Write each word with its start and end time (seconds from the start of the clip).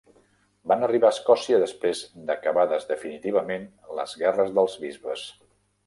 Van 0.71 0.85
arribar 0.87 1.07
a 1.11 1.15
Escòcia 1.15 1.59
després 1.65 2.01
d'acabades 2.31 2.89
definitivament 2.95 3.71
les 4.01 4.19
guerres 4.23 4.55
dels 4.61 4.83
bisbes. 4.89 5.33